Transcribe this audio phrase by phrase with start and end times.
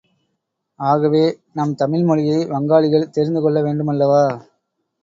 [0.79, 1.21] ஆகவே
[1.53, 4.25] நம் தமிழ் மொழியை வங்காளிகள் தெரிந்து கொள்ள வேண்டுமல்லவா?